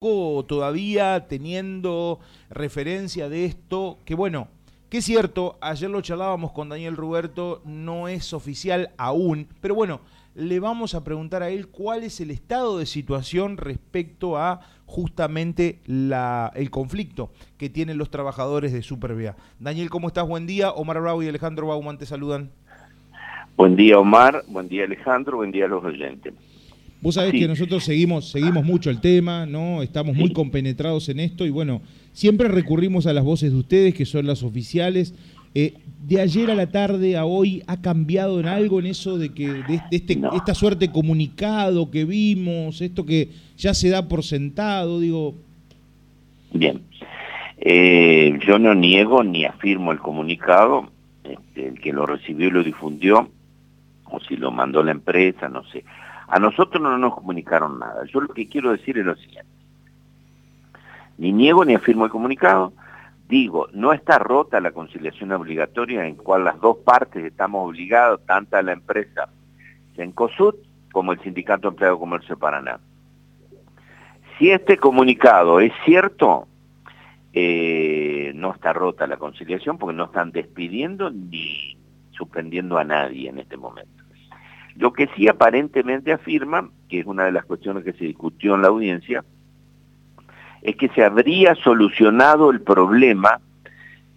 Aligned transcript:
todavía 0.00 1.26
teniendo 1.28 2.20
referencia 2.48 3.28
de 3.28 3.44
esto, 3.44 3.98
que 4.06 4.14
bueno, 4.14 4.48
que 4.88 4.98
es 4.98 5.04
cierto, 5.04 5.58
ayer 5.60 5.90
lo 5.90 6.00
charlábamos 6.00 6.52
con 6.52 6.70
Daniel 6.70 6.96
Ruberto, 6.96 7.60
no 7.66 8.08
es 8.08 8.32
oficial 8.32 8.92
aún, 8.96 9.46
pero 9.60 9.74
bueno, 9.74 10.00
le 10.34 10.58
vamos 10.58 10.94
a 10.94 11.04
preguntar 11.04 11.42
a 11.42 11.50
él 11.50 11.68
cuál 11.68 12.02
es 12.02 12.18
el 12.22 12.30
estado 12.30 12.78
de 12.78 12.86
situación 12.86 13.58
respecto 13.58 14.38
a 14.38 14.62
justamente 14.86 15.80
la, 15.84 16.50
el 16.54 16.70
conflicto 16.70 17.30
que 17.58 17.68
tienen 17.68 17.98
los 17.98 18.10
trabajadores 18.10 18.72
de 18.72 18.80
Supervía. 18.80 19.36
Daniel, 19.58 19.90
¿cómo 19.90 20.08
estás? 20.08 20.26
Buen 20.26 20.46
día. 20.46 20.70
Omar 20.70 20.98
Bravo 20.98 21.22
y 21.22 21.28
Alejandro 21.28 21.66
Bauman 21.66 21.98
te 21.98 22.06
saludan. 22.06 22.48
Buen 23.54 23.76
día, 23.76 23.98
Omar. 23.98 24.44
Buen 24.48 24.66
día, 24.66 24.84
Alejandro. 24.84 25.36
Buen 25.36 25.52
día 25.52 25.66
a 25.66 25.68
los 25.68 25.84
oyentes. 25.84 26.32
Vos 27.02 27.14
sabés 27.14 27.32
que 27.32 27.48
nosotros 27.48 27.82
seguimos, 27.82 28.30
seguimos 28.30 28.64
mucho 28.64 28.90
el 28.90 29.00
tema, 29.00 29.46
¿no? 29.46 29.82
Estamos 29.82 30.14
muy 30.14 30.32
compenetrados 30.32 31.08
en 31.08 31.20
esto 31.20 31.46
y 31.46 31.50
bueno, 31.50 31.80
siempre 32.12 32.48
recurrimos 32.48 33.06
a 33.06 33.14
las 33.14 33.24
voces 33.24 33.52
de 33.52 33.58
ustedes, 33.58 33.94
que 33.94 34.04
son 34.04 34.26
las 34.26 34.42
oficiales. 34.42 35.14
Eh, 35.54 35.74
de 36.06 36.20
ayer 36.20 36.50
a 36.50 36.54
la 36.54 36.68
tarde 36.70 37.16
a 37.16 37.24
hoy, 37.24 37.62
¿ha 37.66 37.80
cambiado 37.80 38.38
en 38.38 38.46
algo 38.46 38.78
en 38.80 38.86
eso 38.86 39.18
de 39.18 39.30
que 39.30 39.48
de, 39.48 39.80
este, 39.90 40.18
esta 40.34 40.54
suerte 40.54 40.92
comunicado 40.92 41.90
que 41.90 42.04
vimos, 42.04 42.80
esto 42.82 43.06
que 43.06 43.30
ya 43.56 43.72
se 43.74 43.88
da 43.88 44.06
por 44.06 44.22
sentado, 44.22 45.00
digo? 45.00 45.34
Bien. 46.52 46.82
Eh, 47.58 48.38
yo 48.46 48.58
no 48.58 48.74
niego 48.74 49.24
ni 49.24 49.44
afirmo 49.44 49.92
el 49.92 49.98
comunicado, 49.98 50.90
este, 51.24 51.68
el 51.68 51.80
que 51.80 51.92
lo 51.92 52.06
recibió 52.06 52.48
y 52.48 52.50
lo 52.50 52.62
difundió, 52.62 53.30
o 54.04 54.20
si 54.20 54.36
lo 54.36 54.50
mandó 54.50 54.82
la 54.82 54.92
empresa, 54.92 55.48
no 55.48 55.64
sé. 55.64 55.84
A 56.30 56.38
nosotros 56.38 56.80
no 56.80 56.96
nos 56.96 57.16
comunicaron 57.16 57.80
nada. 57.80 58.04
Yo 58.06 58.20
lo 58.20 58.28
que 58.28 58.48
quiero 58.48 58.70
decir 58.70 58.96
es 58.96 59.04
lo 59.04 59.16
siguiente. 59.16 59.50
Ni 61.18 61.32
niego 61.32 61.64
ni 61.64 61.74
afirmo 61.74 62.04
el 62.04 62.10
comunicado. 62.10 62.72
Digo, 63.28 63.68
no 63.72 63.92
está 63.92 64.18
rota 64.20 64.60
la 64.60 64.70
conciliación 64.70 65.32
obligatoria 65.32 66.06
en 66.06 66.14
cual 66.14 66.44
las 66.44 66.60
dos 66.60 66.78
partes 66.78 67.24
estamos 67.24 67.68
obligados, 67.68 68.24
tanto 68.26 68.60
la 68.62 68.72
empresa 68.72 69.28
Cencosud 69.96 70.54
como 70.92 71.12
el 71.12 71.20
Sindicato 71.20 71.68
Empleado 71.68 71.96
de 71.96 72.00
Comercio 72.00 72.36
de 72.36 72.40
Paraná. 72.40 72.80
Si 74.38 74.50
este 74.50 74.78
comunicado 74.78 75.60
es 75.60 75.72
cierto, 75.84 76.46
eh, 77.32 78.32
no 78.36 78.52
está 78.52 78.72
rota 78.72 79.06
la 79.08 79.16
conciliación 79.16 79.78
porque 79.78 79.96
no 79.96 80.04
están 80.04 80.30
despidiendo 80.30 81.10
ni 81.10 81.76
suspendiendo 82.12 82.78
a 82.78 82.84
nadie 82.84 83.28
en 83.28 83.38
este 83.38 83.56
momento. 83.56 83.99
Lo 84.76 84.92
que 84.92 85.08
sí 85.16 85.28
aparentemente 85.28 86.12
afirma, 86.12 86.70
que 86.88 87.00
es 87.00 87.06
una 87.06 87.24
de 87.24 87.32
las 87.32 87.44
cuestiones 87.44 87.84
que 87.84 87.92
se 87.92 88.04
discutió 88.04 88.54
en 88.54 88.62
la 88.62 88.68
audiencia, 88.68 89.24
es 90.62 90.76
que 90.76 90.88
se 90.90 91.04
habría 91.04 91.54
solucionado 91.56 92.50
el 92.50 92.60
problema 92.60 93.40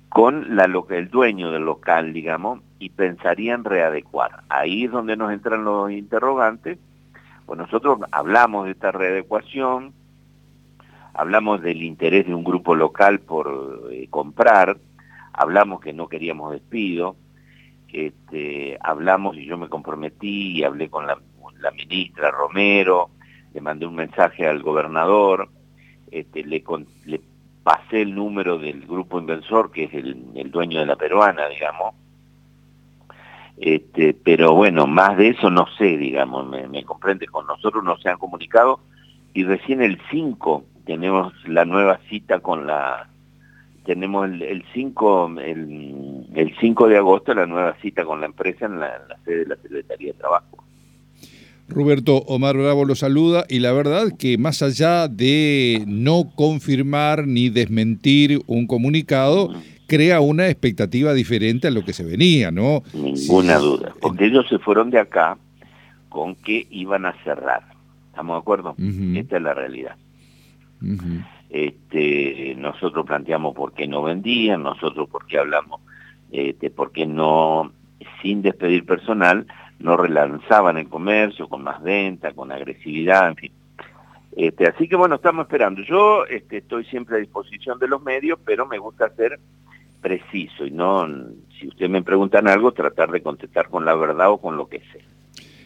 con 0.09 0.59
el 0.59 1.09
dueño 1.09 1.51
del 1.51 1.65
local, 1.65 2.13
digamos, 2.13 2.59
y 2.77 2.89
pensarían 2.89 3.63
readecuar. 3.63 4.43
Ahí 4.49 4.85
es 4.85 4.91
donde 4.91 5.15
nos 5.15 5.31
entran 5.31 5.63
los 5.63 5.89
interrogantes. 5.91 6.77
Pues 7.45 7.57
nosotros 7.57 7.99
hablamos 8.11 8.65
de 8.65 8.71
esta 8.71 8.91
readecuación, 8.91 9.93
hablamos 11.13 11.61
del 11.61 11.81
interés 11.81 12.27
de 12.27 12.35
un 12.35 12.43
grupo 12.43 12.75
local 12.75 13.19
por 13.19 13.89
eh, 13.91 14.07
comprar, 14.09 14.77
hablamos 15.33 15.81
que 15.81 15.93
no 15.93 16.07
queríamos 16.07 16.51
despido, 16.51 17.15
este, 17.93 18.77
hablamos 18.81 19.37
y 19.37 19.45
yo 19.45 19.57
me 19.57 19.69
comprometí 19.69 20.57
y 20.57 20.63
hablé 20.63 20.89
con 20.89 21.07
la, 21.07 21.17
ministra 21.71 22.29
Romero, 22.29 23.11
le 23.53 23.61
mandé 23.61 23.85
un 23.85 23.95
mensaje 23.95 24.45
al 24.45 24.61
gobernador, 24.61 25.47
este, 26.11 26.43
le, 26.43 26.61
pasé 27.63 28.01
el 28.01 28.13
número 28.13 28.57
del 28.57 28.85
grupo 28.85 29.17
inversor, 29.17 29.71
que 29.71 29.85
es 29.85 29.93
el, 29.93 30.51
dueño 30.51 30.81
de 30.81 30.85
la 30.85 30.97
peruana, 30.97 31.47
digamos, 31.47 31.95
este, 33.57 34.13
pero 34.13 34.53
bueno, 34.55 34.87
más 34.87 35.15
de 35.15 35.29
eso 35.29 35.49
no 35.49 35.67
sé, 35.77 35.95
digamos, 35.95 36.49
me, 36.49 36.67
me, 36.67 36.83
comprende, 36.83 37.27
con 37.27 37.47
nosotros 37.47 37.83
no 37.83 37.97
se 37.97 38.09
han 38.09 38.17
comunicado. 38.17 38.81
Y 39.33 39.45
recién 39.45 39.81
el 39.81 40.01
5 40.11 40.65
tenemos 40.85 41.33
la 41.47 41.63
nueva 41.63 41.99
cita 42.09 42.39
con 42.39 42.67
la 42.67 43.07
tenemos 43.85 44.29
el, 44.29 44.63
5 44.73 45.35
el, 45.39 46.25
el 46.35 46.55
5 46.59 46.87
de 46.87 46.97
agosto 46.97 47.33
la 47.33 47.45
nueva 47.45 47.75
cita 47.81 48.05
con 48.05 48.19
la 48.19 48.27
empresa 48.27 48.65
en 48.65 48.79
la, 48.79 48.99
sede 49.25 49.39
de 49.39 49.45
la 49.47 49.55
Secretaría 49.57 50.13
de 50.13 50.19
Trabajo. 50.19 50.63
Roberto 51.67 52.17
Omar 52.27 52.57
Bravo 52.57 52.85
lo 52.85 52.95
saluda 52.95 53.45
y 53.49 53.59
la 53.59 53.71
verdad 53.71 54.09
que 54.17 54.37
más 54.37 54.61
allá 54.61 55.07
de 55.07 55.83
no 55.87 56.31
confirmar 56.35 57.25
ni 57.25 57.49
desmentir 57.49 58.41
un 58.47 58.67
comunicado, 58.67 59.49
crea 59.87 60.19
una 60.19 60.47
expectativa 60.47 61.13
diferente 61.13 61.67
a 61.67 61.71
lo 61.71 61.83
que 61.83 61.93
se 61.93 62.03
venía, 62.03 62.51
¿no? 62.51 62.83
Ninguna 62.93 63.57
duda, 63.57 63.93
porque 64.01 64.25
ellos 64.25 64.45
se 64.49 64.59
fueron 64.59 64.89
de 64.89 64.99
acá 64.99 65.37
con 66.09 66.35
que 66.35 66.67
iban 66.69 67.05
a 67.05 67.13
cerrar. 67.23 67.63
¿Estamos 68.09 68.35
de 68.35 68.39
acuerdo? 68.39 68.75
Esta 69.15 69.37
es 69.37 69.41
la 69.41 69.53
realidad. 69.53 69.95
Este, 71.53 72.55
nosotros 72.57 73.05
planteamos 73.05 73.53
por 73.53 73.73
qué 73.73 73.87
no 73.87 74.01
vendían, 74.01 74.63
nosotros 74.63 75.07
por 75.07 75.27
qué 75.27 75.37
hablamos, 75.37 75.81
este, 76.31 76.71
por 76.71 76.91
qué 76.91 77.05
no, 77.05 77.71
sin 78.23 78.41
despedir 78.41 78.87
personal, 78.87 79.45
no 79.77 79.95
relanzaban 79.95 80.79
el 80.79 80.89
comercio 80.89 81.47
con 81.47 81.63
más 81.63 81.79
venta, 81.83 82.33
con 82.33 82.51
agresividad, 82.51 83.27
en 83.27 83.35
fin. 83.35 83.51
Este, 84.35 84.67
así 84.67 84.87
que 84.87 84.95
bueno, 84.95 85.13
estamos 85.13 85.43
esperando. 85.43 85.83
Yo 85.83 86.25
este, 86.25 86.57
estoy 86.57 86.85
siempre 86.85 87.17
a 87.17 87.19
disposición 87.19 87.77
de 87.77 87.87
los 87.87 88.01
medios, 88.01 88.39
pero 88.43 88.65
me 88.65 88.79
gusta 88.79 89.13
ser 89.15 89.39
preciso 90.01 90.65
y 90.65 90.71
no, 90.71 91.07
si 91.59 91.67
ustedes 91.67 91.91
me 91.91 92.01
preguntan 92.01 92.47
algo, 92.47 92.71
tratar 92.71 93.11
de 93.11 93.21
contestar 93.21 93.69
con 93.69 93.85
la 93.85 93.93
verdad 93.93 94.31
o 94.31 94.39
con 94.39 94.57
lo 94.57 94.67
que 94.67 94.79
sé. 94.79 95.12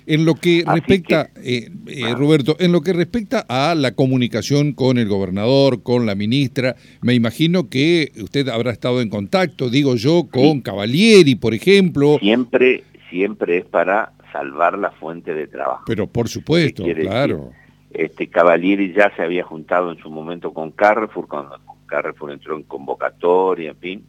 En 0.09 0.23
lo 0.23 0.35
que 0.35 0.63
respecta, 0.66 1.31
eh, 1.44 1.69
eh, 1.88 2.03
ah. 2.06 2.16
Roberto, 2.16 2.56
en 2.59 2.72
lo 2.72 2.79
que 2.79 2.94
respecta 2.94 3.45
a 3.50 3.75
la 3.75 3.91
comunicación 3.91 4.72
con 4.72 4.97
el 4.97 5.09
gobernador, 5.09 5.84
con 5.84 6.06
la 6.06 6.16
ministra, 6.16 6.78
me 7.01 7.13
imagino 7.13 7.68
que 7.68 8.13
usted 8.16 8.47
habrá 8.47 8.72
estado 8.72 9.01
en 9.01 9.09
contacto, 9.09 9.69
digo 9.69 9.96
yo, 9.96 10.29
con 10.31 10.62
Cavalieri, 10.62 11.35
por 11.35 11.53
ejemplo. 11.53 12.19
Siempre, 12.19 12.85
siempre 13.09 13.57
es 13.57 13.66
para 13.66 14.13
salvar 14.31 14.78
la 14.78 14.91
fuente 14.91 15.34
de 15.34 15.46
trabajo. 15.46 15.84
Pero 15.85 16.07
por 16.07 16.29
supuesto, 16.29 16.85
claro. 16.85 17.51
Este 17.91 18.28
Cavalieri 18.28 18.94
ya 18.94 19.13
se 19.17 19.23
había 19.23 19.44
juntado 19.44 19.91
en 19.91 19.97
su 19.97 20.09
momento 20.09 20.53
con 20.53 20.72
Carrefour, 20.72 21.28
cuando 21.28 21.59
Carrefour 21.85 22.31
entró 22.31 22.56
en 22.56 22.63
convocatoria, 22.63 23.72
en 23.72 23.78
fin. 23.78 24.06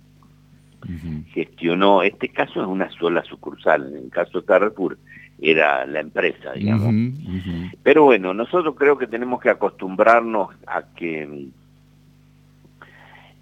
Gestionó, 1.35 2.05
este 2.05 2.29
caso 2.29 2.63
es 2.63 2.69
una 2.69 2.89
sola 2.93 3.25
sucursal, 3.25 3.89
en 3.89 4.05
el 4.05 4.11
caso 4.11 4.41
de 4.41 4.47
Carrefour 4.47 4.97
era 5.41 5.87
la 5.87 6.01
empresa, 6.01 6.53
digamos. 6.53 6.93
Pero 7.83 8.05
bueno, 8.05 8.35
nosotros 8.35 8.75
creo 8.77 8.99
que 8.99 9.07
tenemos 9.07 9.41
que 9.41 9.51
acostumbrarnos 9.51 10.51
a 10.67 10.83
que 10.95 11.49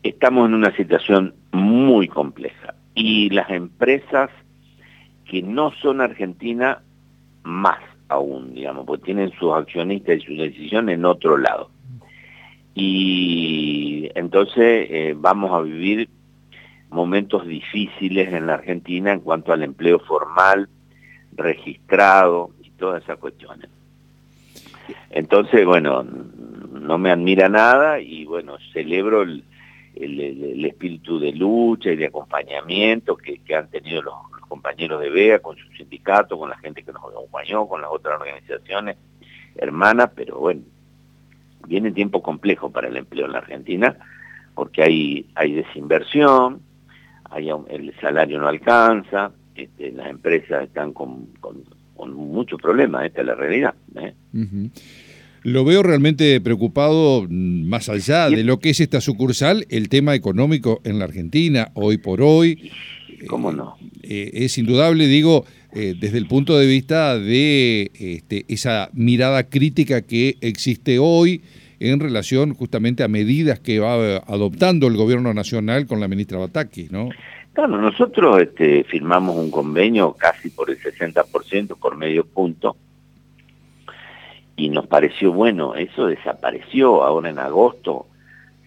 estamos 0.02 0.48
en 0.48 0.54
una 0.54 0.74
situación 0.76 1.34
muy 1.52 2.08
compleja 2.08 2.74
y 2.94 3.30
las 3.30 3.50
empresas 3.50 4.30
que 5.24 5.42
no 5.42 5.72
son 5.72 6.00
argentinas, 6.00 6.78
más 7.42 7.78
aún, 8.08 8.54
digamos, 8.54 8.86
porque 8.86 9.06
tienen 9.06 9.32
sus 9.38 9.52
accionistas 9.52 10.18
y 10.18 10.26
sus 10.26 10.38
decisiones 10.38 10.96
en 10.96 11.04
otro 11.04 11.36
lado. 11.36 11.70
Y 12.74 14.10
entonces 14.14 14.88
eh, 14.90 15.14
vamos 15.16 15.52
a 15.52 15.62
vivir 15.62 16.08
momentos 16.90 17.46
difíciles 17.46 18.32
en 18.32 18.46
la 18.46 18.54
Argentina 18.54 19.12
en 19.12 19.20
cuanto 19.20 19.52
al 19.52 19.62
empleo 19.62 19.98
formal, 20.00 20.68
registrado 21.36 22.50
y 22.62 22.70
todas 22.70 23.02
esas 23.02 23.18
cuestiones. 23.18 23.68
Entonces, 25.10 25.64
bueno, 25.64 26.02
no 26.02 26.98
me 26.98 27.10
admira 27.10 27.48
nada 27.48 28.00
y 28.00 28.24
bueno, 28.24 28.56
celebro 28.72 29.22
el, 29.22 29.44
el, 29.94 30.64
espíritu 30.64 31.18
de 31.18 31.32
lucha 31.32 31.90
y 31.90 31.96
de 31.96 32.06
acompañamiento 32.06 33.16
que, 33.16 33.40
han 33.54 33.68
tenido 33.68 34.02
los, 34.02 34.14
compañeros 34.48 35.00
de 35.00 35.10
BEA 35.10 35.40
con 35.40 35.56
su 35.56 35.68
sindicato, 35.72 36.38
con 36.38 36.48
la 36.48 36.56
gente 36.58 36.84
que 36.84 36.92
nos 36.92 37.02
acompañó, 37.02 37.66
con 37.66 37.82
las 37.82 37.90
otras 37.90 38.20
organizaciones 38.20 38.96
hermanas, 39.56 40.10
pero 40.14 40.38
bueno, 40.38 40.62
viene 41.66 41.90
tiempo 41.90 42.22
complejo 42.22 42.70
para 42.70 42.86
el 42.86 42.96
empleo 42.96 43.26
en 43.26 43.32
la 43.32 43.38
Argentina 43.38 43.96
porque 44.54 44.82
hay, 44.82 45.26
hay 45.34 45.52
desinversión, 45.52 46.62
hay, 47.30 47.50
el 47.68 47.94
salario 48.00 48.38
no 48.38 48.48
alcanza, 48.48 49.30
este, 49.56 49.92
las 49.92 50.08
empresas 50.08 50.64
están 50.64 50.92
con, 50.92 51.26
con, 51.40 51.64
muchos 52.14 52.60
problemas, 52.60 53.06
esta 53.06 53.22
es 53.22 53.26
la 53.26 53.34
realidad. 53.34 53.74
¿eh? 53.96 54.12
Lo 55.42 55.64
veo 55.64 55.82
realmente 55.82 56.40
preocupado, 56.40 57.22
mm, 57.22 57.68
más 57.68 57.88
allá 57.88 58.28
de 58.28 58.44
lo 58.44 58.58
que 58.58 58.70
es 58.70 58.80
esta 58.80 59.00
sucursal, 59.00 59.66
el 59.70 59.88
tema 59.88 60.14
económico 60.14 60.80
en 60.84 60.98
la 60.98 61.06
Argentina, 61.06 61.70
hoy 61.74 61.98
por 61.98 62.20
hoy. 62.20 62.70
¿Cómo 63.28 63.50
no? 63.50 63.76
Eh, 64.02 64.30
eh, 64.32 64.44
es 64.44 64.58
indudable, 64.58 65.06
digo, 65.06 65.44
desde 65.72 66.16
el 66.16 66.26
punto 66.26 66.58
de 66.58 66.66
vista 66.66 67.18
de 67.18 67.90
este, 67.94 68.46
esa 68.48 68.88
mirada 68.94 69.48
crítica 69.50 70.00
que 70.00 70.36
existe 70.40 70.98
hoy 70.98 71.42
en 71.80 72.00
relación 72.00 72.54
justamente 72.54 73.02
a 73.02 73.08
medidas 73.08 73.60
que 73.60 73.78
va 73.78 74.18
adoptando 74.18 74.86
el 74.86 74.96
gobierno 74.96 75.34
nacional 75.34 75.86
con 75.86 76.00
la 76.00 76.08
ministra 76.08 76.38
Bataki, 76.38 76.88
¿no? 76.90 77.10
Claro, 77.56 77.80
nosotros 77.80 78.42
este, 78.42 78.84
firmamos 78.84 79.34
un 79.34 79.50
convenio 79.50 80.12
casi 80.12 80.50
por 80.50 80.68
el 80.68 80.78
60%, 80.78 81.78
por 81.78 81.96
medio 81.96 82.26
punto, 82.26 82.76
y 84.56 84.68
nos 84.68 84.86
pareció 84.86 85.32
bueno, 85.32 85.74
eso 85.74 86.06
desapareció 86.06 87.02
ahora 87.02 87.30
en 87.30 87.38
agosto, 87.38 88.08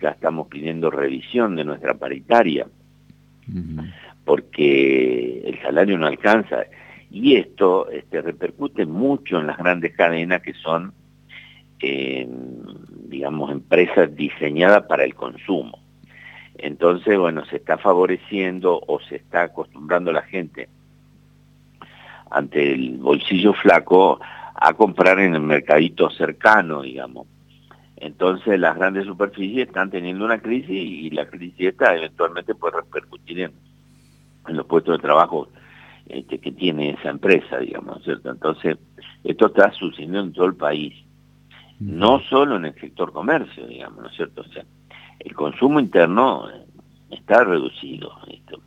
ya 0.01 0.09
estamos 0.09 0.47
pidiendo 0.47 0.89
revisión 0.89 1.55
de 1.55 1.65
nuestra 1.65 1.93
paritaria, 1.93 2.65
porque 4.25 5.43
el 5.45 5.61
salario 5.61 5.95
no 5.99 6.07
alcanza. 6.07 6.63
Y 7.11 7.35
esto 7.35 7.91
este, 7.91 8.23
repercute 8.23 8.87
mucho 8.87 9.39
en 9.39 9.45
las 9.45 9.59
grandes 9.59 9.95
cadenas 9.95 10.41
que 10.41 10.53
son, 10.53 10.95
digamos, 13.07 13.51
empresas 13.51 14.15
diseñadas 14.15 14.87
para 14.87 15.03
el 15.03 15.13
consumo. 15.13 15.78
Entonces, 16.61 17.17
bueno, 17.17 17.45
se 17.45 17.57
está 17.57 17.77
favoreciendo 17.77 18.81
o 18.85 18.99
se 18.99 19.15
está 19.15 19.43
acostumbrando 19.43 20.11
la 20.11 20.23
gente 20.23 20.67
ante 22.29 22.73
el 22.73 22.97
bolsillo 22.97 23.53
flaco 23.53 24.19
a 24.55 24.73
comprar 24.73 25.19
en 25.19 25.35
el 25.35 25.41
mercadito 25.41 26.09
cercano, 26.09 26.81
digamos. 26.81 27.27
Entonces 27.95 28.59
las 28.59 28.75
grandes 28.75 29.05
superficies 29.05 29.67
están 29.67 29.89
teniendo 29.89 30.25
una 30.25 30.41
crisis 30.41 30.69
y 30.69 31.09
la 31.11 31.27
crisis 31.27 31.67
esta 31.67 31.95
eventualmente 31.95 32.55
puede 32.55 32.77
repercutir 32.77 33.39
en, 33.41 33.51
los 34.47 34.65
puestos 34.65 34.97
de 34.97 35.01
trabajo 35.01 35.47
este, 36.07 36.39
que 36.39 36.51
tiene 36.51 36.91
esa 36.91 37.09
empresa, 37.09 37.59
digamos, 37.59 38.03
¿cierto? 38.03 38.31
Entonces 38.31 38.77
esto 39.23 39.47
está 39.47 39.71
sucediendo 39.71 40.19
en 40.19 40.33
todo 40.33 40.45
el 40.45 40.55
país, 40.55 40.93
no 41.79 42.19
solo 42.21 42.57
en 42.57 42.65
el 42.65 42.79
sector 42.79 43.13
comercio, 43.13 43.65
digamos, 43.67 44.01
¿no 44.01 44.09
es 44.09 44.15
cierto? 44.15 44.41
O 44.41 44.45
sea, 44.45 44.65
el 45.19 45.33
consumo 45.33 45.79
interno 45.79 46.47
está 47.11 47.43
reducido, 47.43 48.11
esto. 48.31 48.61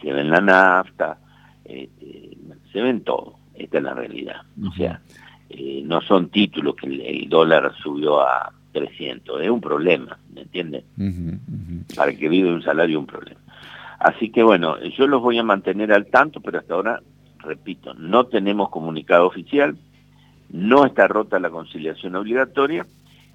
se 0.00 0.12
ve 0.12 0.20
en 0.20 0.30
la 0.30 0.40
nafta, 0.40 1.18
este, 1.64 2.36
se 2.72 2.80
ve 2.80 2.90
en 2.90 3.02
todo, 3.02 3.34
esta 3.54 3.78
es 3.78 3.84
la 3.84 3.94
realidad, 3.94 4.42
o 4.66 4.72
sea, 4.72 5.00
eh, 5.50 5.82
no 5.84 6.00
son 6.00 6.28
títulos 6.28 6.76
que 6.76 6.86
el, 6.86 7.28
dólar 7.28 7.74
subió 7.82 8.20
a 8.20 8.52
300, 8.72 9.42
es 9.42 9.50
un 9.50 9.60
problema, 9.60 10.18
¿me 10.32 10.42
entiendes? 10.42 10.84
Para 11.94 12.12
el 12.12 12.18
que 12.18 12.28
vive 12.28 12.52
un 12.52 12.62
salario 12.62 12.98
un 12.98 13.06
problema. 13.06 13.40
Así 13.98 14.30
que 14.30 14.42
bueno, 14.42 14.80
yo 14.80 15.06
los 15.06 15.22
voy 15.22 15.38
a 15.38 15.44
mantener 15.44 15.92
al 15.92 16.06
tanto, 16.06 16.40
pero 16.40 16.58
hasta 16.58 16.74
ahora, 16.74 17.00
repito, 17.38 17.94
no 17.94 18.24
tenemos 18.24 18.70
comunicado 18.70 19.26
oficial, 19.26 19.76
no 20.50 20.84
está 20.86 21.06
rota 21.06 21.38
la 21.38 21.50
conciliación 21.50 22.16
obligatoria 22.16 22.86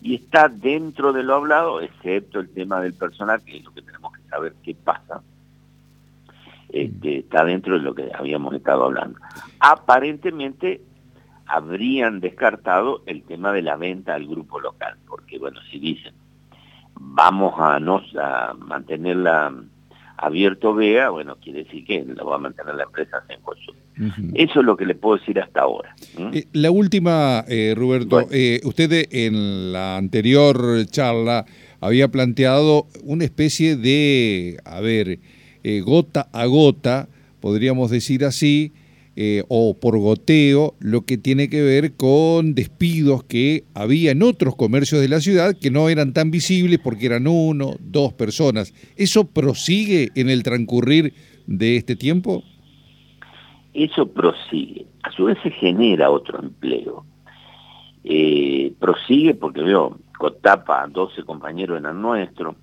y 0.07 0.15
está 0.15 0.47
dentro 0.47 1.11
de 1.11 1.21
lo 1.21 1.35
hablado, 1.35 1.81
excepto 1.81 2.39
el 2.39 2.49
tema 2.53 2.79
del 2.79 2.93
personal, 2.93 3.41
que 3.43 3.57
es 3.57 3.65
lo 3.65 3.73
que 3.73 3.81
tenemos 3.81 4.13
que 4.13 4.21
saber 4.29 4.55
qué 4.63 4.73
pasa, 4.73 5.21
este, 6.69 7.19
está 7.19 7.43
dentro 7.43 7.73
de 7.73 7.81
lo 7.81 7.93
que 7.93 8.09
habíamos 8.17 8.53
estado 8.53 8.85
hablando. 8.85 9.19
Aparentemente 9.59 10.79
habrían 11.45 12.21
descartado 12.21 13.01
el 13.05 13.23
tema 13.23 13.51
de 13.51 13.63
la 13.63 13.75
venta 13.75 14.13
al 14.13 14.25
grupo 14.27 14.61
local, 14.61 14.97
porque 15.05 15.39
bueno, 15.39 15.59
si 15.69 15.77
dicen, 15.77 16.13
vamos 16.95 17.55
a, 17.57 17.77
nos, 17.81 18.03
a 18.15 18.53
mantenerla 18.53 19.53
abierto 20.17 20.73
vea, 20.73 21.09
bueno, 21.09 21.37
quiere 21.41 21.63
decir 21.63 21.85
que 21.85 22.03
lo 22.03 22.25
va 22.25 22.35
a 22.35 22.39
mantener 22.39 22.75
la 22.75 22.83
empresa 22.83 23.23
en 23.29 23.39
Uh 23.99 24.11
Eso 24.35 24.59
es 24.59 24.65
lo 24.65 24.77
que 24.77 24.85
le 24.85 24.93
puedo 24.93 25.17
decir 25.17 25.39
hasta 25.39 25.61
ahora. 25.61 25.95
Eh, 26.33 26.45
la 26.53 26.69
última, 26.69 27.43
eh, 27.47 27.73
Roberto, 27.75 28.27
eh, 28.31 28.61
usted 28.63 29.07
en 29.11 29.73
la 29.73 29.97
anterior 29.97 30.85
charla 30.85 31.45
había 31.79 32.07
planteado 32.09 32.87
una 33.03 33.23
especie 33.23 33.75
de, 33.75 34.59
a 34.65 34.81
ver, 34.81 35.19
gota 35.83 36.29
a 36.31 36.45
gota, 36.45 37.09
podríamos 37.39 37.89
decir 37.89 38.23
así, 38.23 38.71
eh, 39.19 39.43
o 39.47 39.73
por 39.73 39.97
goteo, 39.97 40.75
lo 40.79 41.01
que 41.01 41.17
tiene 41.17 41.49
que 41.49 41.63
ver 41.63 41.93
con 41.93 42.53
despidos 42.53 43.23
que 43.23 43.63
había 43.73 44.11
en 44.11 44.21
otros 44.21 44.55
comercios 44.55 45.01
de 45.01 45.09
la 45.09 45.21
ciudad 45.21 45.55
que 45.59 45.71
no 45.71 45.89
eran 45.89 46.13
tan 46.13 46.29
visibles 46.29 46.77
porque 46.77 47.07
eran 47.07 47.25
uno, 47.25 47.77
dos 47.79 48.13
personas. 48.13 48.75
¿Eso 48.95 49.23
prosigue 49.23 50.11
en 50.13 50.29
el 50.29 50.43
transcurrir 50.43 51.15
de 51.47 51.77
este 51.77 51.95
tiempo? 51.95 52.43
Eso 53.73 54.07
prosigue. 54.07 54.85
A 55.01 55.11
su 55.11 55.25
vez 55.25 55.39
se 55.41 55.49
genera 55.49 56.11
otro 56.11 56.39
empleo. 56.39 57.03
Eh, 58.03 58.71
prosigue 58.79 59.33
porque 59.33 59.61
veo, 59.61 59.97
Cotapa, 60.15 60.85
12 60.85 61.23
compañeros 61.23 61.79
eran 61.79 61.99
nuestros, 61.99 62.55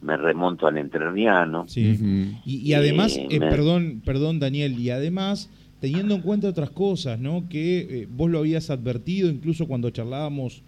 me 0.00 0.16
remonto 0.16 0.68
al 0.68 0.78
entrerriano. 0.78 1.66
Sí. 1.66 2.38
y, 2.44 2.72
además, 2.74 3.18
eh, 3.18 3.40
perdón, 3.40 4.00
perdón 4.04 4.38
Daniel, 4.38 4.78
y 4.78 4.90
además 4.90 5.50
teniendo 5.80 6.14
en 6.14 6.22
cuenta 6.22 6.48
otras 6.48 6.70
cosas, 6.70 7.18
¿no? 7.18 7.48
Que 7.48 7.78
eh, 7.78 8.08
vos 8.10 8.30
lo 8.30 8.38
habías 8.38 8.70
advertido 8.70 9.30
incluso 9.30 9.66
cuando 9.66 9.90
charlábamos, 9.90 10.62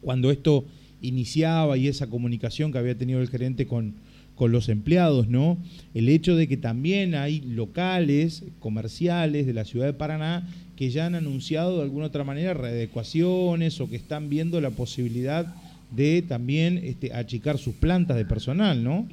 cuando 0.00 0.30
esto 0.30 0.64
iniciaba 1.00 1.76
y 1.76 1.88
esa 1.88 2.08
comunicación 2.08 2.72
que 2.72 2.78
había 2.78 2.96
tenido 2.96 3.20
el 3.20 3.28
gerente 3.28 3.66
con, 3.66 3.94
con 4.34 4.52
los 4.52 4.68
empleados, 4.68 5.28
¿no? 5.28 5.58
El 5.94 6.08
hecho 6.08 6.36
de 6.36 6.48
que 6.48 6.56
también 6.56 7.14
hay 7.14 7.40
locales 7.40 8.44
comerciales 8.60 9.46
de 9.46 9.54
la 9.54 9.64
ciudad 9.64 9.86
de 9.86 9.92
Paraná 9.92 10.48
que 10.76 10.90
ya 10.90 11.06
han 11.06 11.14
anunciado 11.14 11.76
de 11.78 11.82
alguna 11.84 12.06
otra 12.06 12.24
manera 12.24 12.54
readecuaciones 12.54 13.80
o 13.80 13.88
que 13.88 13.96
están 13.96 14.28
viendo 14.28 14.60
la 14.60 14.70
posibilidad 14.70 15.54
de 15.90 16.22
también 16.22 16.80
este, 16.82 17.12
achicar 17.12 17.58
sus 17.58 17.74
plantas 17.74 18.16
de 18.16 18.24
personal, 18.24 18.82
¿no? 18.82 19.06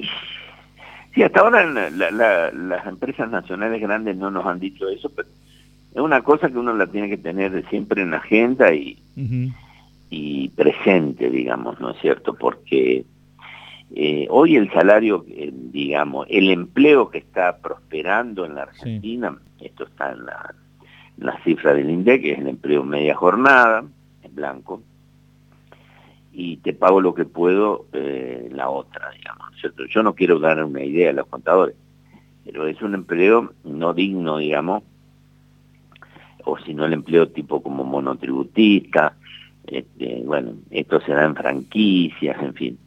Sí, 1.20 1.24
hasta 1.24 1.42
ahora 1.42 1.66
las 1.66 2.88
empresas 2.88 3.30
nacionales 3.30 3.82
grandes 3.82 4.16
no 4.16 4.32
nos 4.32 4.46
han 4.46 4.58
dicho 4.58 4.88
eso, 4.88 5.10
pero 5.14 5.28
es 5.94 6.00
una 6.00 6.22
cosa 6.22 6.50
que 6.50 6.58
uno 6.58 6.74
la 6.74 6.88
tiene 6.88 7.10
que 7.10 7.18
tener 7.18 7.68
siempre 7.70 8.04
en 8.04 8.12
la 8.12 8.18
agenda 8.20 8.74
y, 8.74 8.98
y 10.10 10.48
presente, 10.48 11.30
digamos, 11.30 11.78
¿no 11.82 11.90
es 11.90 12.00
cierto? 12.00 12.36
Porque 12.36 13.04
eh, 13.94 14.28
hoy 14.30 14.56
el 14.56 14.72
salario, 14.72 15.26
eh, 15.28 15.52
digamos, 15.54 16.26
el 16.30 16.52
empleo 16.52 17.10
que 17.10 17.18
está 17.18 17.58
prosperando 17.58 18.46
en 18.46 18.56
la 18.56 18.62
Argentina, 18.62 19.38
esto 19.60 19.88
está 19.88 20.14
en 20.14 20.26
la, 20.26 20.56
la 21.18 21.38
cifra 21.44 21.74
del 21.74 21.90
INDEC, 21.90 22.22
que 22.22 22.32
es 22.32 22.40
el 22.40 22.48
empleo 22.48 22.86
media 22.86 23.16
jornada, 23.16 23.84
en 24.24 24.36
blanco, 24.36 24.84
y 26.40 26.56
te 26.56 26.72
pago 26.72 27.02
lo 27.02 27.14
que 27.14 27.26
puedo 27.26 27.88
eh, 27.92 28.48
la 28.54 28.70
otra, 28.70 29.12
digamos. 29.12 29.50
Yo 29.90 30.04
no 30.04 30.16
quiero 30.16 30.40
dar 30.40 30.64
una 30.64 30.82
idea 30.82 31.10
a 31.10 31.14
los 31.14 31.28
contadores, 31.28 31.76
pero 32.46 32.66
es 32.66 32.82
un 32.82 32.94
empleo 32.94 33.52
no 33.66 33.94
digno, 33.94 34.38
digamos, 34.38 34.84
o 36.46 36.58
si 36.60 36.74
no 36.74 36.86
el 36.86 36.94
empleo 36.94 37.28
tipo 37.28 37.62
como 37.62 37.84
monotributista, 37.84 39.18
este, 39.68 40.24
bueno, 40.26 40.54
esto 40.72 41.02
se 41.02 41.12
da 41.12 41.26
en 41.26 41.36
franquicias, 41.36 42.42
en 42.42 42.54
fin. 42.54 42.80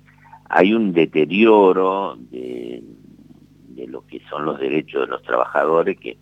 Hay 0.48 0.72
un 0.72 0.94
deterioro 0.94 2.16
de, 2.30 2.82
de 3.68 3.86
lo 3.86 4.06
que 4.06 4.22
son 4.30 4.46
los 4.46 4.58
derechos 4.58 5.02
de 5.02 5.08
los 5.08 5.22
trabajadores 5.24 5.98
que 5.98 6.16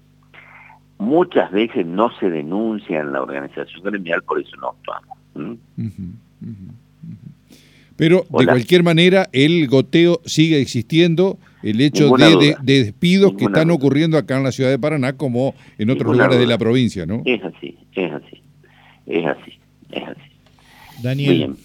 muchas 0.98 1.52
veces 1.52 1.86
no 1.86 2.10
se 2.18 2.28
denuncia 2.28 2.98
en 2.98 3.12
la 3.12 3.22
organización 3.22 3.84
gremial, 3.84 4.20
por 4.24 4.40
eso 4.40 4.56
no 4.56 4.70
actuamos. 4.70 5.16
Pero 7.96 8.24
de 8.30 8.46
cualquier 8.46 8.82
manera, 8.82 9.28
el 9.32 9.68
goteo 9.68 10.22
sigue 10.24 10.58
existiendo, 10.58 11.38
el 11.62 11.82
hecho 11.82 12.10
de, 12.16 12.56
despidos 12.62 13.34
que 13.34 13.44
están 13.44 13.70
ocurriendo 13.70 14.16
acá 14.16 14.38
en 14.38 14.44
la 14.44 14.52
ciudad 14.52 14.70
de 14.70 14.78
Paraná 14.78 15.18
como 15.18 15.54
en 15.76 15.90
otros 15.90 16.12
lugares 16.12 16.38
de 16.38 16.46
la 16.46 16.56
provincia, 16.56 17.04
¿no? 17.04 17.22
Es 17.26 17.44
así, 17.44 17.76
es 17.94 18.10
así, 18.10 18.42
es 19.06 19.26
así, 19.26 19.52
es 19.90 20.02
así. 20.02 20.30
Daniel, 21.02 21.56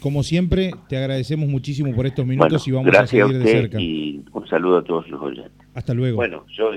como 0.00 0.22
siempre, 0.22 0.72
te 0.88 0.96
agradecemos 0.96 1.48
muchísimo 1.48 1.94
por 1.94 2.06
estos 2.06 2.26
minutos 2.26 2.66
y 2.68 2.72
vamos 2.72 2.94
a 2.94 3.06
seguir 3.06 3.38
de 3.38 3.50
cerca. 3.50 3.80
Y 3.80 4.22
un 4.32 4.46
saludo 4.48 4.78
a 4.78 4.84
todos 4.84 5.08
los 5.08 5.20
oyentes. 5.20 5.52
Hasta 5.74 5.94
luego. 5.94 6.16
Bueno, 6.16 6.44
yo... 6.56 6.72